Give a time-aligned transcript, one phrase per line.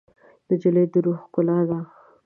[0.49, 1.79] نجلۍ د روح ښکلا ده.